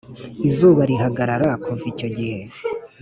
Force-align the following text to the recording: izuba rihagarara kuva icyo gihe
izuba 0.47 0.81
rihagarara 0.89 1.49
kuva 1.63 1.83
icyo 1.91 2.07
gihe 2.15 2.39